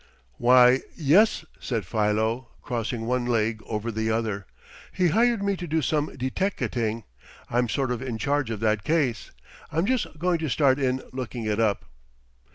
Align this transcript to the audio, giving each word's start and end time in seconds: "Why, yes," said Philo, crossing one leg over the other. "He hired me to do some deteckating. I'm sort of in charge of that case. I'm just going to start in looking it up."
"Why, 0.39 0.81
yes," 0.95 1.45
said 1.59 1.85
Philo, 1.85 2.47
crossing 2.63 3.05
one 3.05 3.27
leg 3.27 3.61
over 3.67 3.91
the 3.91 4.09
other. 4.09 4.47
"He 4.91 5.09
hired 5.09 5.43
me 5.43 5.55
to 5.57 5.67
do 5.67 5.83
some 5.83 6.07
deteckating. 6.17 7.03
I'm 7.51 7.69
sort 7.69 7.91
of 7.91 8.01
in 8.01 8.17
charge 8.17 8.49
of 8.49 8.61
that 8.61 8.83
case. 8.83 9.29
I'm 9.71 9.85
just 9.85 10.17
going 10.17 10.39
to 10.39 10.49
start 10.49 10.79
in 10.79 11.03
looking 11.13 11.45
it 11.45 11.59
up." 11.59 11.85